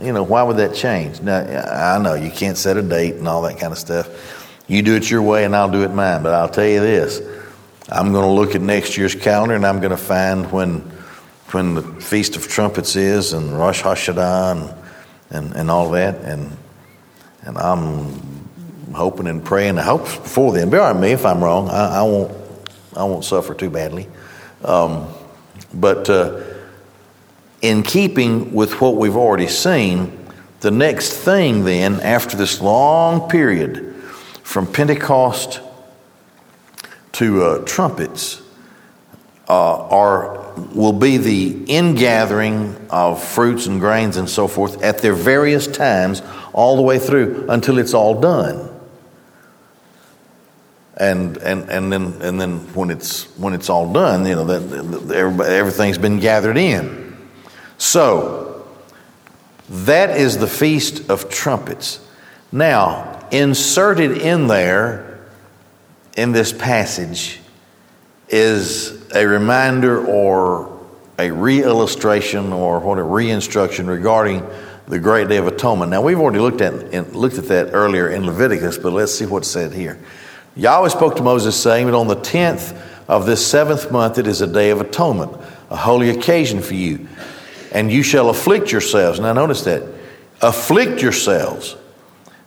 [0.00, 1.20] you know, why would that change?
[1.20, 4.54] Now, I know you can't set a date and all that kind of stuff.
[4.68, 6.22] You do it your way and I'll do it mine.
[6.22, 7.20] But I'll tell you this
[7.88, 10.80] I'm going to look at next year's calendar and I'm going to find when,
[11.52, 14.74] when the Feast of Trumpets is and Rosh Hashanah and,
[15.30, 16.16] and, and all that.
[16.24, 16.56] And,
[17.42, 19.78] and I'm hoping and praying.
[19.78, 20.70] I hope before then.
[20.70, 21.68] Bear on me if I'm wrong.
[21.68, 22.32] I, I won't,
[22.96, 24.08] I won't suffer too badly.
[24.64, 25.08] Um,
[25.72, 26.42] but uh,
[27.62, 30.26] in keeping with what we've already seen,
[30.60, 33.94] the next thing then, after this long period
[34.42, 35.60] from Pentecost
[37.12, 38.42] to uh, trumpets
[39.48, 45.14] uh, are will be the ingathering of fruits and grains and so forth at their
[45.14, 48.70] various times all the way through until it's all done.
[50.96, 55.46] And and and then and then when it's when it's all done you know that
[55.46, 57.16] everything's been gathered in.
[57.76, 58.66] So
[59.68, 62.00] that is the feast of trumpets.
[62.50, 65.20] Now inserted in there
[66.16, 67.40] in this passage
[68.28, 70.72] is a reminder or
[71.18, 74.46] a re illustration or what a re instruction regarding
[74.86, 75.90] the great day of atonement.
[75.90, 79.48] Now, we've already looked at, looked at that earlier in Leviticus, but let's see what's
[79.48, 79.98] said here.
[80.54, 84.40] Yahweh spoke to Moses, saying, But on the tenth of this seventh month it is
[84.40, 85.32] a day of atonement,
[85.70, 87.08] a holy occasion for you.
[87.72, 89.18] And you shall afflict yourselves.
[89.18, 89.82] Now, notice that.
[90.40, 91.76] Afflict yourselves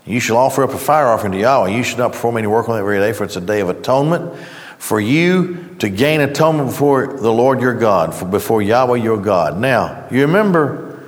[0.09, 1.69] you shall offer up a fire offering to Yahweh.
[1.69, 3.69] You should not perform any work on that very day, for it's a day of
[3.69, 4.33] atonement
[4.79, 9.59] for you to gain atonement before the Lord your God, for before Yahweh your God.
[9.59, 11.03] Now, you remember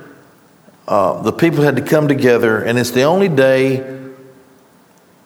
[0.86, 3.78] uh, the people had to come together, and it's the only day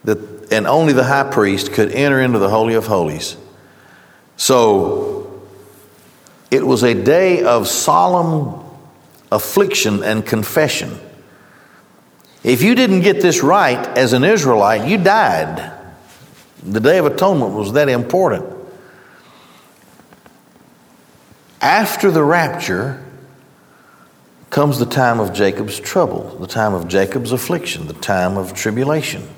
[0.05, 3.37] that, and only the high priest could enter into the Holy of Holies.
[4.37, 5.43] So,
[6.51, 8.65] it was a day of solemn
[9.33, 11.01] affliction and confession.
[12.45, 15.76] If you didn't get this right as an Israelite, you died.
[16.67, 18.45] The Day of Atonement was that important.
[21.61, 23.05] After the rapture
[24.51, 29.29] comes the time of Jacob's trouble, the time of Jacob's affliction, the time of tribulation.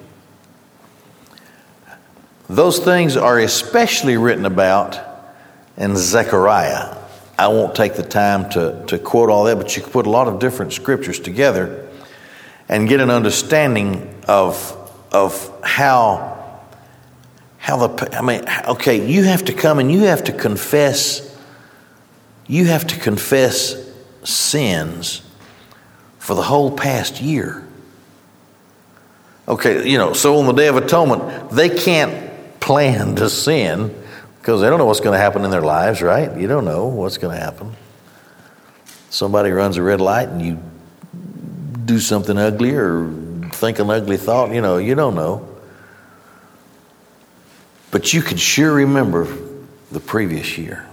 [2.49, 4.99] Those things are especially written about
[5.77, 6.97] in Zechariah.
[7.39, 10.11] I won't take the time to, to quote all that, but you can put a
[10.11, 11.89] lot of different scriptures together
[12.69, 14.75] and get an understanding of,
[15.13, 16.38] of how,
[17.69, 21.39] how the, I mean, okay, you have to come and you have to confess,
[22.47, 23.77] you have to confess
[24.25, 25.21] sins
[26.19, 27.63] for the whole past year.
[29.47, 33.95] Okay, you know, so on the Day of Atonement, they can't plan to sin
[34.41, 36.35] because they don't know what's going to happen in their lives, right?
[36.39, 37.77] You don't know what's going to happen.
[39.11, 40.59] Somebody runs a red light and you
[41.85, 43.13] do something ugly or
[43.53, 44.55] think an ugly thought.
[44.55, 45.47] You know, you don't know.
[47.91, 49.27] But you can sure remember
[49.91, 50.87] the previous year.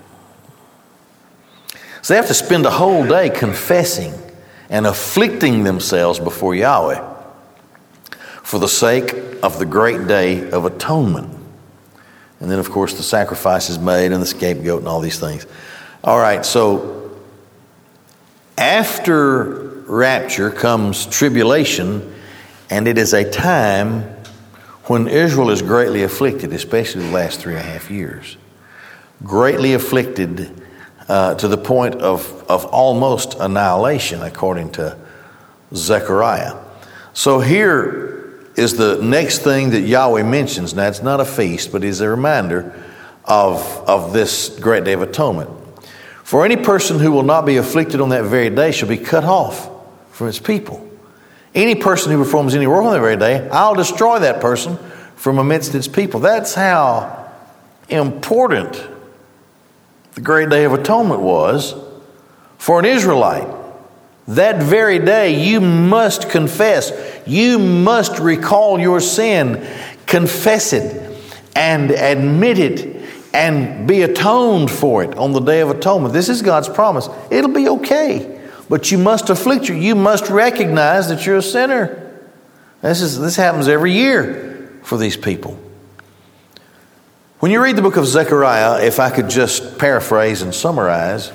[2.01, 4.13] So they have to spend a whole day confessing
[4.69, 7.13] and afflicting themselves before Yahweh
[8.43, 11.35] for the sake of the great day of atonement.
[12.39, 15.47] And then, of course, the sacrifice is made and the scapegoat and all these things.
[16.03, 17.17] All right, so
[18.57, 19.43] after
[19.87, 22.13] rapture comes tribulation,
[22.69, 24.14] and it is a time
[24.87, 28.37] when Israel is greatly afflicted, especially the last three and a half years.
[29.23, 30.61] Greatly afflicted
[31.07, 34.97] uh, to the point of, of almost annihilation, according to
[35.73, 36.55] Zechariah.
[37.13, 40.73] So here is the next thing that Yahweh mentions.
[40.73, 42.73] Now, it's not a feast, but it's a reminder
[43.25, 45.49] of, of this great day of atonement.
[46.23, 49.23] For any person who will not be afflicted on that very day shall be cut
[49.23, 49.69] off
[50.11, 50.89] from his people.
[51.55, 54.77] Any person who performs any work on that very day, I'll destroy that person
[55.15, 56.19] from amidst its people.
[56.19, 57.31] That's how
[57.87, 58.85] important
[60.15, 61.75] the great day of atonement was
[62.57, 63.47] for an Israelite.
[64.27, 66.91] That very day, you must confess,
[67.25, 69.65] you must recall your sin,
[70.07, 71.01] confess it
[71.55, 72.95] and admit it
[73.33, 76.13] and be atoned for it on the day of atonement.
[76.13, 77.07] This is God's promise.
[77.29, 78.34] It'll be okay.
[78.67, 79.75] But you must afflict you.
[79.75, 82.01] You must recognize that you're a sinner.
[82.81, 85.59] This, is, this happens every year for these people.
[87.39, 91.31] When you read the book of Zechariah, if I could just paraphrase and summarize,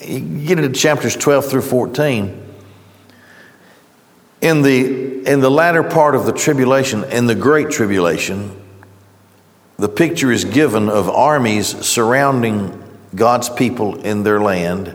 [0.00, 2.42] you get into chapters 12 through 14.
[4.42, 8.62] In the, in the latter part of the tribulation, in the great tribulation,
[9.78, 12.82] the picture is given of armies surrounding
[13.14, 14.94] God's people in their land.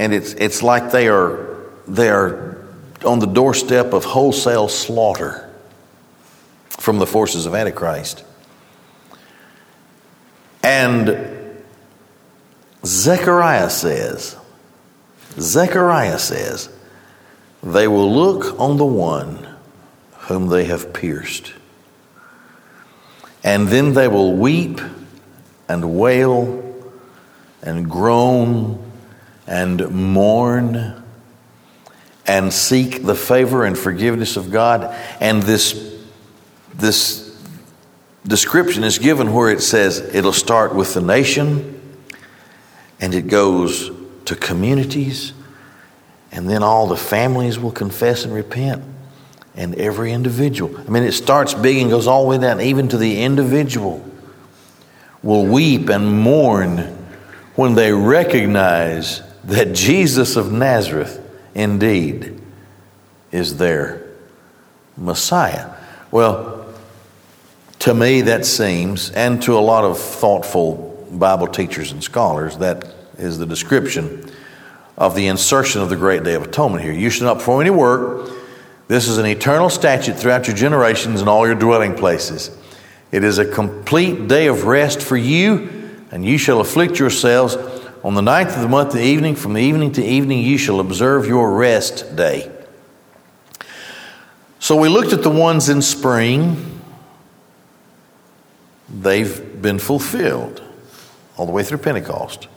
[0.00, 2.64] And it's, it's like they are, they are
[3.04, 5.54] on the doorstep of wholesale slaughter
[6.70, 8.24] from the forces of Antichrist.
[10.62, 11.60] And
[12.82, 14.38] Zechariah says,
[15.38, 16.70] Zechariah says,
[17.62, 19.54] they will look on the one
[20.12, 21.52] whom they have pierced.
[23.44, 24.80] And then they will weep
[25.68, 26.90] and wail
[27.60, 28.89] and groan
[29.50, 31.02] and mourn
[32.26, 34.94] and seek the favor and forgiveness of God.
[35.18, 35.98] And this,
[36.72, 37.36] this
[38.24, 41.76] description is given where it says it'll start with the nation
[43.00, 43.90] and it goes
[44.26, 45.32] to communities,
[46.30, 48.84] and then all the families will confess and repent,
[49.56, 50.78] and every individual.
[50.78, 54.04] I mean, it starts big and goes all the way down, even to the individual,
[55.22, 56.78] will weep and mourn
[57.56, 61.20] when they recognize that Jesus of Nazareth
[61.54, 62.40] indeed
[63.32, 64.06] is their
[64.96, 65.74] Messiah.
[66.10, 66.66] Well,
[67.80, 72.94] to me, that seems, and to a lot of thoughtful Bible teachers and scholars, that
[73.16, 74.30] is the description
[74.98, 76.92] of the insertion of the great day of atonement here.
[76.92, 78.30] You should not perform any work.
[78.88, 82.50] This is an eternal statute throughout your generations and all your dwelling places.
[83.10, 85.68] It is a complete day of rest for you,
[86.10, 87.56] and you shall afflict yourselves
[88.02, 90.80] on the ninth of the month, the evening, from the evening to evening, you shall
[90.80, 92.50] observe your rest day.
[94.58, 96.80] So we looked at the ones in spring.
[98.88, 100.62] They've been fulfilled
[101.36, 102.48] all the way through Pentecost.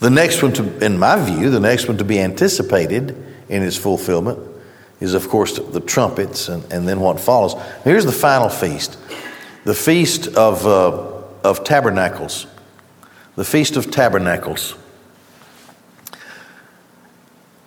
[0.00, 3.10] The next one, to, in my view, the next one to be anticipated
[3.48, 4.38] in its fulfillment
[5.00, 7.54] is, of course, the trumpets and, and then what follows.
[7.84, 8.98] Here's the final feast
[9.64, 12.46] the Feast of, uh, of Tabernacles
[13.36, 14.74] the Feast of Tabernacles.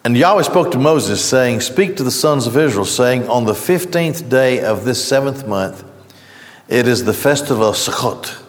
[0.06, 3.56] And Yahweh spoke to Moses, saying, Speak to the sons of Israel, saying, On the
[3.56, 5.86] fifteenth day of this seventh month,
[6.68, 8.42] it is the festival of Sukkot,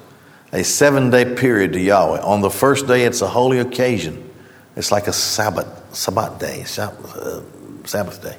[0.52, 2.20] a seven day period to Yahweh.
[2.20, 4.28] On the first day, it's a holy occasion.
[4.74, 7.40] It's like a Sabbath, Sabbath day, uh,
[7.84, 8.36] Sabbath day.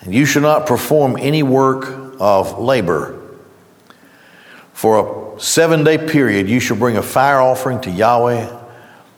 [0.00, 1.86] And you shall not perform any work
[2.20, 3.20] of labor.
[4.72, 8.62] For a seven day period, you shall bring a fire offering to Yahweh.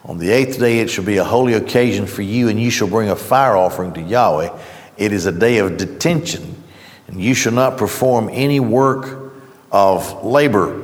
[0.05, 2.89] On the eighth day, it shall be a holy occasion for you, and you shall
[2.89, 4.57] bring a fire offering to Yahweh.
[4.97, 6.63] It is a day of detention,
[7.09, 9.33] and you shall not perform any work
[9.73, 10.83] of labor.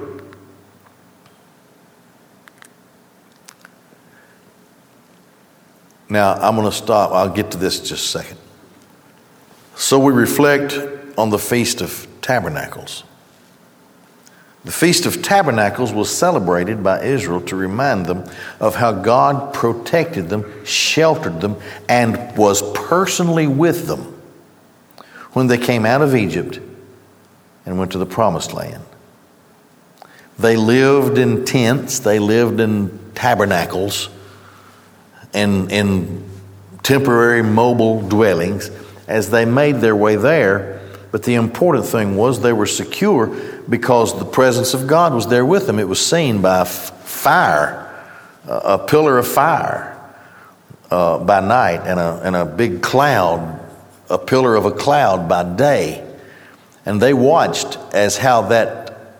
[6.08, 7.12] Now, I'm going to stop.
[7.12, 8.38] I'll get to this just a second.
[9.76, 10.78] So, we reflect
[11.16, 13.04] on the Feast of Tabernacles.
[14.64, 18.24] The Feast of Tabernacles was celebrated by Israel to remind them
[18.60, 21.56] of how God protected them, sheltered them,
[21.88, 24.20] and was personally with them
[25.32, 26.60] when they came out of Egypt
[27.66, 28.84] and went to the Promised Land.
[30.38, 34.08] They lived in tents, they lived in tabernacles,
[35.34, 36.28] and in
[36.82, 38.70] temporary mobile dwellings
[39.08, 40.80] as they made their way there.
[41.10, 43.36] But the important thing was they were secure
[43.72, 45.78] because the presence of God was there with them.
[45.78, 47.90] It was seen by fire,
[48.46, 49.98] a pillar of fire
[50.90, 53.58] uh, by night, and a, and a big cloud,
[54.10, 56.06] a pillar of a cloud by day.
[56.84, 59.14] And they watched as how that,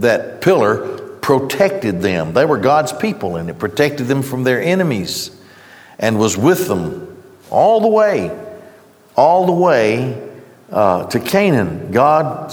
[0.00, 2.34] that pillar protected them.
[2.34, 5.34] They were God's people, and it protected them from their enemies
[5.98, 8.38] and was with them all the way,
[9.16, 10.30] all the way
[10.70, 11.90] uh, to Canaan.
[11.90, 12.52] God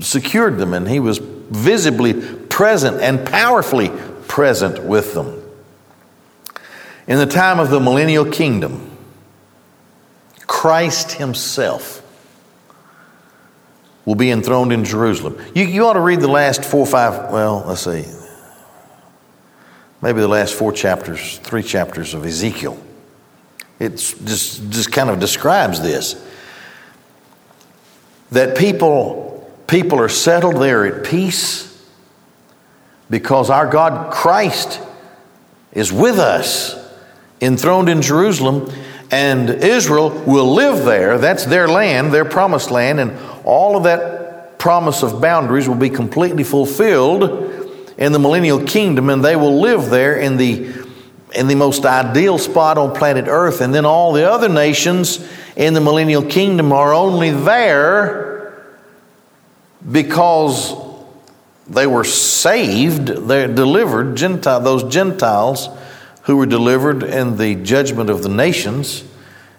[0.00, 3.90] secured them, and he was visibly present and powerfully
[4.28, 5.42] present with them.
[7.06, 8.96] In the time of the millennial kingdom,
[10.46, 12.02] Christ himself
[14.04, 15.38] will be enthroned in Jerusalem.
[15.54, 18.04] You, you ought to read the last four or five, well, let's see,
[20.02, 22.78] maybe the last four chapters, three chapters of Ezekiel.
[23.78, 26.22] It just, just kind of describes this.
[28.30, 29.39] that people,
[29.70, 31.66] people are settled, they are at peace
[33.08, 34.80] because our God Christ
[35.72, 36.76] is with us,
[37.40, 38.70] enthroned in Jerusalem,
[39.10, 41.18] and Israel will live there.
[41.18, 45.90] That's their land, their promised land, and all of that promise of boundaries will be
[45.90, 47.48] completely fulfilled
[47.96, 50.90] in the millennial kingdom, and they will live there in the
[51.32, 55.74] in the most ideal spot on planet Earth, and then all the other nations in
[55.74, 58.29] the millennial kingdom are only there
[59.88, 60.74] because
[61.68, 65.68] they were saved, they're delivered, Gentile, those Gentiles
[66.22, 69.04] who were delivered in the judgment of the nations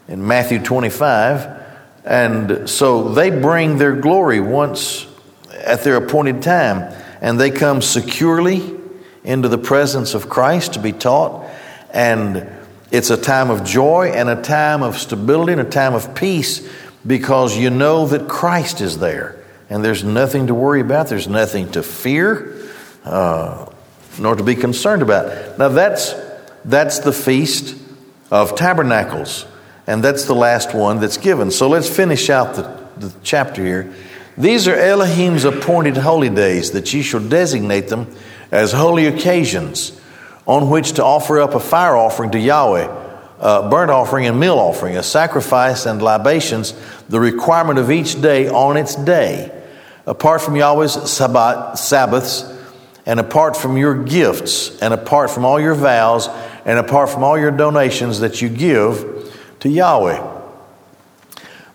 [0.07, 1.59] in Matthew 25.
[2.03, 5.07] And so they bring their glory once
[5.53, 8.77] at their appointed time, and they come securely
[9.23, 11.49] into the presence of Christ to be taught.
[11.93, 12.49] And
[12.91, 16.67] it's a time of joy and a time of stability and a time of peace
[17.05, 19.40] because you know that Christ is there
[19.71, 22.61] and there's nothing to worry about, there's nothing to fear,
[23.05, 23.71] uh,
[24.19, 25.57] nor to be concerned about.
[25.57, 26.13] Now, that's,
[26.65, 27.77] that's the Feast
[28.29, 29.45] of Tabernacles,
[29.87, 31.51] and that's the last one that's given.
[31.51, 32.63] So let's finish out the,
[32.97, 33.93] the chapter here.
[34.37, 38.13] These are Elohim's appointed holy days, that ye shall designate them
[38.51, 39.97] as holy occasions
[40.45, 42.93] on which to offer up a fire offering to Yahweh,
[43.39, 46.73] a burnt offering and meal offering, a sacrifice and libations,
[47.07, 49.59] the requirement of each day on its day
[50.05, 52.43] apart from Yahweh's Sabbath, Sabbaths,
[53.05, 56.27] and apart from your gifts, and apart from all your vows,
[56.65, 60.39] and apart from all your donations that you give to Yahweh.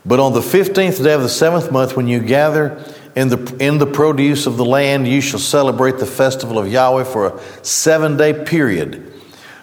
[0.05, 2.83] But on the 15th day of the seventh month, when you gather
[3.16, 7.05] in the, in the produce of the land, you shall celebrate the festival of Yahweh
[7.05, 9.12] for a seven day period.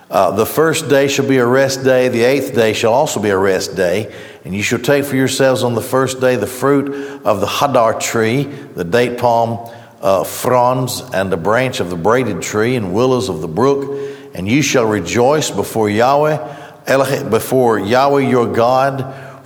[0.09, 3.30] Uh, the first day shall be a rest day, the eighth day shall also be
[3.30, 4.14] a rest day.
[4.46, 8.00] And you shall take for yourselves on the first day the fruit of the hadar
[8.00, 9.72] tree, the date palm
[10.02, 14.00] uh, fronds, and the branch of the braided tree, and willows of the brook.
[14.34, 19.02] And you shall rejoice before Yahweh, before Yahweh your God,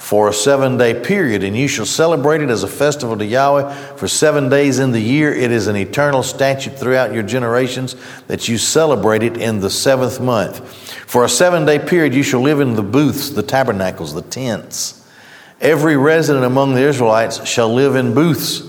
[0.08, 3.98] for a seven day period, and you shall celebrate it as a festival to Yahweh
[3.98, 5.34] for seven days in the year.
[5.34, 7.94] It is an eternal statute throughout your generations
[8.28, 10.66] that you celebrate it in the seventh month.
[11.08, 15.06] For a seven day period, you shall live in the booths, the tabernacles, the tents.
[15.60, 18.64] Every resident among the Israelites shall live in booths,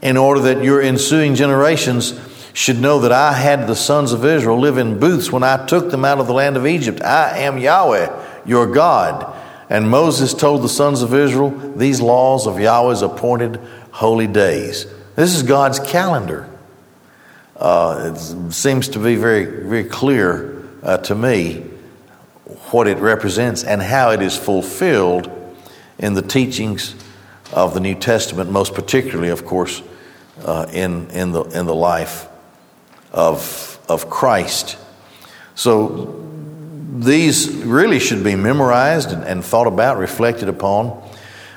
[0.00, 2.18] in order that your ensuing generations
[2.54, 5.90] should know that I had the sons of Israel live in booths when I took
[5.90, 7.02] them out of the land of Egypt.
[7.02, 9.34] I am Yahweh, your God.
[9.70, 13.60] And Moses told the sons of Israel these laws of Yahweh's appointed
[13.92, 14.86] holy days.
[15.14, 16.48] This is God's calendar.
[17.56, 21.64] Uh, it seems to be very, very clear uh, to me
[22.70, 25.30] what it represents and how it is fulfilled
[25.98, 26.94] in the teachings
[27.52, 29.82] of the New Testament, most particularly, of course,
[30.44, 32.28] uh, in, in, the, in the life
[33.12, 34.78] of, of Christ.
[35.54, 36.27] So
[36.98, 41.02] these really should be memorized and, and thought about, reflected upon,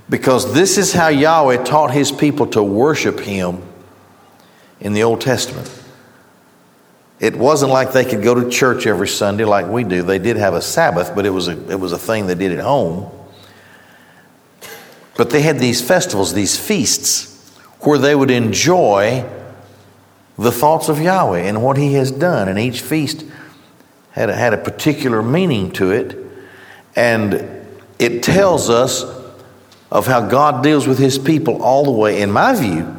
[0.09, 3.61] because this is how Yahweh taught his people to worship him
[4.79, 5.69] in the Old Testament.
[7.19, 10.01] It wasn't like they could go to church every Sunday like we do.
[10.01, 12.51] They did have a Sabbath, but it was a, it was a thing they did
[12.51, 13.11] at home.
[15.17, 17.49] But they had these festivals, these feasts,
[17.81, 19.27] where they would enjoy
[20.37, 22.47] the thoughts of Yahweh and what He has done.
[22.47, 23.23] And each feast
[24.11, 26.17] had a, had a particular meaning to it.
[26.95, 27.65] And
[27.97, 29.03] it tells us
[29.91, 32.95] of how God deals with his people all the way, in my view,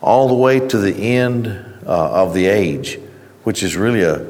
[0.00, 1.46] all the way to the end
[1.86, 2.98] uh, of the age,
[3.44, 4.26] which is really a,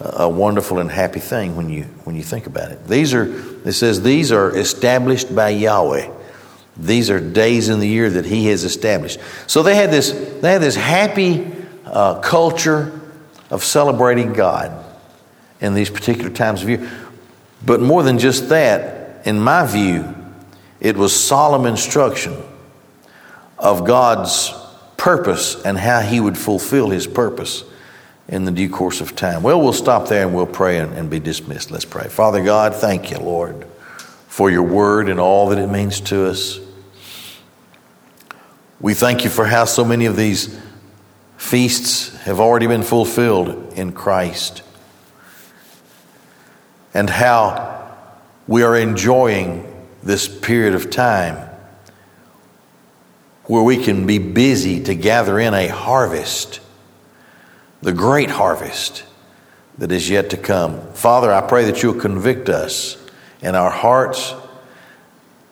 [0.00, 2.86] a wonderful and happy thing when you, when you think about it.
[2.86, 3.24] These are,
[3.66, 6.10] it says, these are established by Yahweh.
[6.76, 9.20] These are days in the year that He has established.
[9.46, 11.52] So they had this, they had this happy
[11.86, 13.00] uh, culture
[13.50, 14.83] of celebrating God
[15.64, 16.90] in these particular times of year.
[17.64, 20.14] But more than just that, in my view,
[20.78, 22.36] it was solemn instruction
[23.58, 24.52] of God's
[24.98, 27.64] purpose and how He would fulfill His purpose
[28.28, 29.42] in the due course of time.
[29.42, 31.70] Well, we'll stop there and we'll pray and, and be dismissed.
[31.70, 32.08] Let's pray.
[32.08, 33.66] Father God, thank you, Lord,
[34.28, 36.60] for your word and all that it means to us.
[38.80, 40.58] We thank you for how so many of these
[41.38, 44.62] feasts have already been fulfilled in Christ
[46.94, 47.92] and how
[48.46, 49.70] we are enjoying
[50.02, 51.50] this period of time
[53.44, 56.60] where we can be busy to gather in a harvest,
[57.82, 59.04] the great harvest
[59.76, 60.80] that is yet to come.
[60.92, 62.96] Father, I pray that you'll convict us
[63.42, 64.34] in our hearts,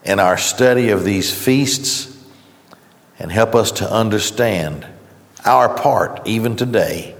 [0.04, 2.08] in our study of these feasts,
[3.18, 4.86] and help us to understand
[5.44, 7.14] our part, even today,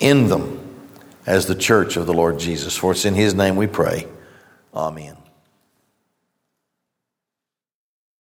[0.00, 0.59] in them
[1.30, 2.76] as the church of the Lord Jesus.
[2.76, 4.08] For it's in His name we pray.
[4.74, 5.16] Amen.